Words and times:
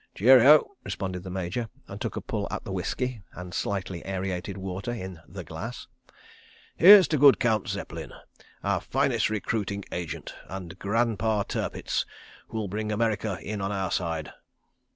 "Cheerioh!" 0.15 0.67
responded 0.83 1.21
the 1.21 1.29
Major, 1.29 1.69
and 1.87 2.01
took 2.01 2.15
a 2.15 2.21
pull 2.21 2.47
at 2.49 2.63
the 2.65 2.71
whisky 2.71 3.21
and 3.33 3.53
slightly 3.53 4.03
aerated 4.03 4.57
water 4.57 4.89
in 4.91 5.19
The 5.27 5.43
Glass. 5.43 5.85
"Here's 6.75 7.07
to 7.09 7.19
Good 7.19 7.39
Count 7.39 7.67
Zeppelin—our 7.67 8.81
finest 8.81 9.29
recruiting 9.29 9.85
agent, 9.91 10.33
and 10.47 10.79
Grandpa 10.79 11.43
Tirpitz—who'll 11.43 12.67
bring 12.67 12.91
America 12.91 13.37
in 13.43 13.61
on 13.61 13.71
our 13.71 13.91
side. 13.91 14.31